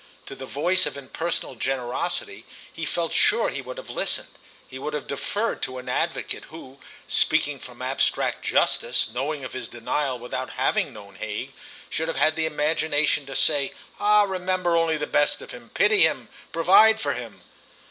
To 0.25 0.33
the 0.33 0.47
voice 0.47 0.87
of 0.87 0.97
impersonal 0.97 1.53
generosity 1.53 2.43
he 2.73 2.87
felt 2.87 3.13
sure 3.13 3.49
he 3.49 3.61
would 3.61 3.77
have 3.77 3.91
listened; 3.91 4.33
he 4.67 4.79
would 4.79 4.95
have 4.95 5.05
deferred 5.05 5.61
to 5.61 5.77
an 5.77 5.87
advocate 5.87 6.45
who, 6.45 6.79
speaking 7.07 7.59
from 7.59 7.83
abstract 7.83 8.43
justice, 8.43 9.09
knowing 9.13 9.45
of 9.45 9.53
his 9.53 9.67
denial 9.67 10.17
without 10.17 10.53
having 10.53 10.91
known 10.91 11.17
Hague, 11.17 11.53
should 11.87 12.07
have 12.07 12.17
had 12.17 12.35
the 12.35 12.47
imagination 12.47 13.27
to 13.27 13.35
say: 13.35 13.73
"Ah, 13.99 14.23
remember 14.23 14.75
only 14.75 14.97
the 14.97 15.05
best 15.05 15.39
of 15.39 15.51
him; 15.51 15.69
pity 15.75 16.01
him; 16.01 16.29
provide 16.51 16.99
for 16.99 17.13
him." 17.13 17.41